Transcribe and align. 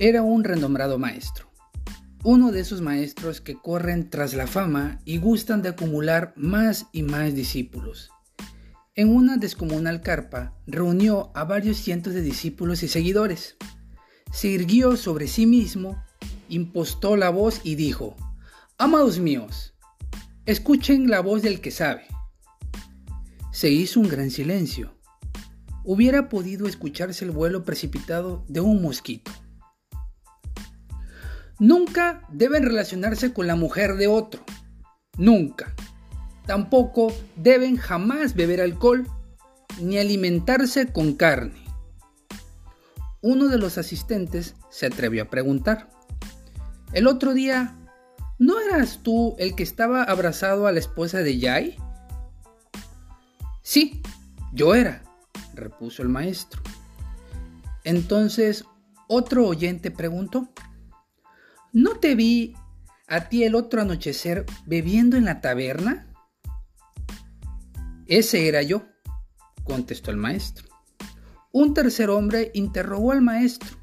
Era 0.00 0.22
un 0.22 0.44
renombrado 0.44 0.96
maestro, 0.96 1.50
uno 2.22 2.52
de 2.52 2.60
esos 2.60 2.80
maestros 2.80 3.40
que 3.40 3.56
corren 3.56 4.10
tras 4.10 4.32
la 4.32 4.46
fama 4.46 5.00
y 5.04 5.18
gustan 5.18 5.60
de 5.60 5.70
acumular 5.70 6.34
más 6.36 6.86
y 6.92 7.02
más 7.02 7.34
discípulos. 7.34 8.10
En 8.94 9.08
una 9.08 9.38
descomunal 9.38 10.00
carpa 10.00 10.54
reunió 10.68 11.32
a 11.34 11.42
varios 11.42 11.78
cientos 11.78 12.14
de 12.14 12.22
discípulos 12.22 12.84
y 12.84 12.88
seguidores. 12.88 13.56
Se 14.30 14.46
irguió 14.46 14.96
sobre 14.96 15.26
sí 15.26 15.46
mismo, 15.46 16.00
impostó 16.48 17.16
la 17.16 17.30
voz 17.30 17.60
y 17.64 17.74
dijo, 17.74 18.14
Amados 18.78 19.18
míos, 19.18 19.74
escuchen 20.46 21.10
la 21.10 21.22
voz 21.22 21.42
del 21.42 21.60
que 21.60 21.72
sabe. 21.72 22.06
Se 23.50 23.68
hizo 23.68 23.98
un 23.98 24.06
gran 24.06 24.30
silencio. 24.30 24.96
Hubiera 25.82 26.28
podido 26.28 26.68
escucharse 26.68 27.24
el 27.24 27.32
vuelo 27.32 27.64
precipitado 27.64 28.44
de 28.46 28.60
un 28.60 28.80
mosquito. 28.80 29.32
Nunca 31.58 32.22
deben 32.30 32.62
relacionarse 32.62 33.32
con 33.32 33.46
la 33.46 33.56
mujer 33.56 33.96
de 33.96 34.06
otro. 34.06 34.42
Nunca. 35.16 35.74
Tampoco 36.46 37.12
deben 37.36 37.76
jamás 37.76 38.34
beber 38.34 38.60
alcohol 38.60 39.06
ni 39.80 39.98
alimentarse 39.98 40.92
con 40.92 41.14
carne. 41.14 41.64
Uno 43.20 43.48
de 43.48 43.58
los 43.58 43.78
asistentes 43.78 44.54
se 44.70 44.86
atrevió 44.86 45.24
a 45.24 45.30
preguntar. 45.30 45.90
El 46.92 47.06
otro 47.06 47.34
día, 47.34 47.76
¿no 48.38 48.60
eras 48.60 49.00
tú 49.02 49.34
el 49.38 49.54
que 49.54 49.64
estaba 49.64 50.04
abrazado 50.04 50.66
a 50.66 50.72
la 50.72 50.78
esposa 50.78 51.18
de 51.18 51.38
Yai? 51.38 51.76
Sí, 53.62 54.00
yo 54.52 54.74
era, 54.74 55.02
repuso 55.54 56.02
el 56.02 56.08
maestro. 56.08 56.62
Entonces, 57.84 58.64
otro 59.08 59.46
oyente 59.46 59.90
preguntó, 59.90 60.48
¿no 61.72 61.96
te 61.96 62.14
vi 62.14 62.54
a 63.06 63.28
ti 63.28 63.44
el 63.44 63.54
otro 63.54 63.80
anochecer 63.80 64.46
bebiendo 64.66 65.16
en 65.16 65.24
la 65.24 65.40
taberna? 65.40 66.06
Ese 68.06 68.48
era 68.48 68.62
yo, 68.62 68.86
contestó 69.64 70.10
el 70.10 70.16
maestro. 70.16 70.66
Un 71.52 71.74
tercer 71.74 72.10
hombre 72.10 72.50
interrogó 72.54 73.12
al 73.12 73.22
maestro. 73.22 73.76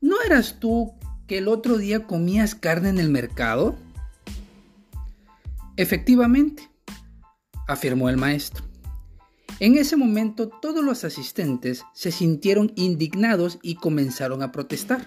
¿No 0.00 0.20
eras 0.22 0.58
tú 0.58 0.94
que 1.26 1.38
el 1.38 1.48
otro 1.48 1.78
día 1.78 2.06
comías 2.06 2.54
carne 2.54 2.88
en 2.88 2.98
el 2.98 3.10
mercado? 3.10 3.76
Efectivamente, 5.76 6.70
afirmó 7.66 8.08
el 8.08 8.16
maestro. 8.16 8.64
En 9.60 9.76
ese 9.78 9.96
momento 9.96 10.48
todos 10.48 10.84
los 10.84 11.04
asistentes 11.04 11.84
se 11.94 12.10
sintieron 12.10 12.72
indignados 12.74 13.58
y 13.62 13.76
comenzaron 13.76 14.42
a 14.42 14.50
protestar. 14.50 15.06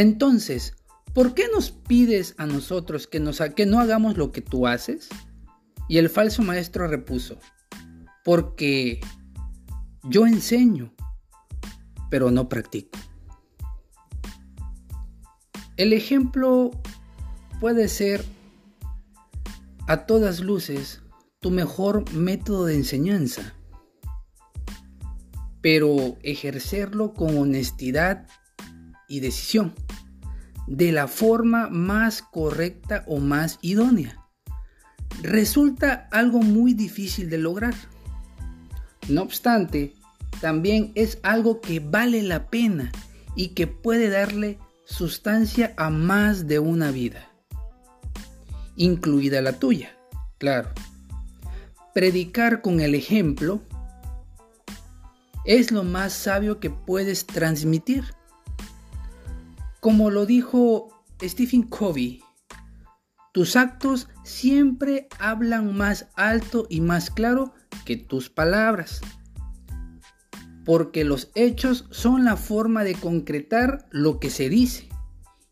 Entonces, 0.00 0.72
¿por 1.12 1.34
qué 1.34 1.44
nos 1.52 1.72
pides 1.72 2.34
a 2.38 2.46
nosotros 2.46 3.06
que, 3.06 3.20
no 3.20 3.80
hagamos 3.80 4.16
lo 4.16 4.32
que 4.32 4.40
tú 4.40 4.66
haces? 4.66 5.10
Y 5.90 5.98
el 5.98 6.08
falso 6.08 6.42
maestro 6.42 6.88
repuso, 6.88 7.38
porque 8.24 8.98
yo 10.04 10.26
enseño, 10.26 10.94
pero 12.08 12.30
no 12.30 12.48
practico. 12.48 12.98
El 15.76 15.92
ejemplo 15.92 16.70
puede 17.60 17.86
ser 17.86 18.24
a 19.86 20.06
todas 20.06 20.40
luces 20.40 21.02
tu 21.40 21.50
mejor 21.50 22.10
método 22.14 22.64
de 22.64 22.76
enseñanza, 22.76 23.52
pero 25.60 26.16
ejercerlo 26.22 27.12
con 27.12 27.36
honestidad 27.36 28.26
y 29.10 29.18
decisión, 29.18 29.74
de 30.70 30.92
la 30.92 31.08
forma 31.08 31.68
más 31.68 32.22
correcta 32.22 33.04
o 33.06 33.18
más 33.18 33.58
idónea 33.60 34.20
resulta 35.22 36.08
algo 36.10 36.40
muy 36.42 36.74
difícil 36.74 37.28
de 37.28 37.38
lograr. 37.38 37.74
No 39.08 39.22
obstante, 39.22 39.94
también 40.40 40.92
es 40.94 41.18
algo 41.22 41.60
que 41.60 41.80
vale 41.80 42.22
la 42.22 42.48
pena 42.48 42.92
y 43.34 43.48
que 43.48 43.66
puede 43.66 44.08
darle 44.08 44.58
sustancia 44.84 45.74
a 45.76 45.90
más 45.90 46.46
de 46.46 46.58
una 46.58 46.90
vida, 46.90 47.28
incluida 48.76 49.40
la 49.40 49.54
tuya, 49.54 49.96
claro. 50.38 50.70
Predicar 51.94 52.62
con 52.62 52.80
el 52.80 52.94
ejemplo 52.94 53.60
es 55.44 55.72
lo 55.72 55.82
más 55.82 56.12
sabio 56.12 56.60
que 56.60 56.70
puedes 56.70 57.26
transmitir. 57.26 58.04
Como 59.80 60.10
lo 60.10 60.26
dijo 60.26 60.88
Stephen 61.22 61.62
Covey, 61.62 62.22
tus 63.32 63.56
actos 63.56 64.08
siempre 64.24 65.08
hablan 65.18 65.74
más 65.74 66.08
alto 66.16 66.66
y 66.68 66.82
más 66.82 67.10
claro 67.10 67.54
que 67.86 67.96
tus 67.96 68.28
palabras. 68.28 69.00
Porque 70.66 71.04
los 71.04 71.30
hechos 71.34 71.86
son 71.90 72.26
la 72.26 72.36
forma 72.36 72.84
de 72.84 72.94
concretar 72.94 73.86
lo 73.90 74.20
que 74.20 74.28
se 74.28 74.50
dice. 74.50 74.90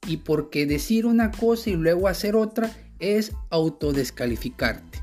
Y 0.07 0.19
porque 0.19 0.67
decir 0.67 1.07
una 1.07 1.31
cosa 1.31 1.71
y 1.71 1.77
luego 1.77 2.07
hacer 2.07 2.37
otra 2.37 2.71
es 2.99 3.33
autodescalificarte. 3.49 5.03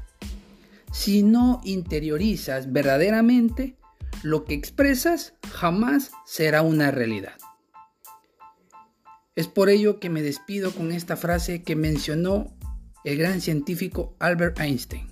Si 0.91 1.23
no 1.23 1.61
interiorizas 1.63 2.71
verdaderamente, 2.71 3.75
lo 4.21 4.45
que 4.45 4.53
expresas 4.53 5.33
jamás 5.51 6.11
será 6.25 6.61
una 6.61 6.91
realidad. 6.91 7.33
Es 9.35 9.47
por 9.47 9.69
ello 9.69 9.99
que 9.99 10.09
me 10.09 10.21
despido 10.21 10.71
con 10.71 10.93
esta 10.93 11.17
frase 11.17 11.61
que 11.63 11.75
mencionó 11.75 12.55
el 13.03 13.17
gran 13.17 13.41
científico 13.41 14.15
Albert 14.19 14.59
Einstein. 14.59 15.07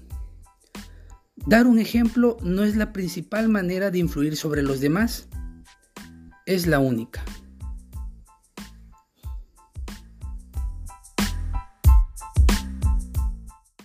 Dar 1.46 1.68
un 1.68 1.78
ejemplo 1.78 2.38
no 2.42 2.64
es 2.64 2.78
la 2.78 2.94
principal 2.94 3.50
manera 3.50 3.92
de 3.92 4.00
influir 4.00 4.38
sobre 4.38 4.62
los 4.62 4.80
demás, 4.80 5.28
es 6.46 6.68
la 6.68 6.80
única. 6.80 7.26